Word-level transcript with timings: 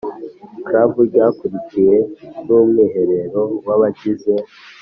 Club 0.65 0.91
ryakurikiwe 1.09 1.97
n 2.45 2.47
Umwiherero 2.59 3.41
w 3.65 3.69
Abagize 3.75 4.33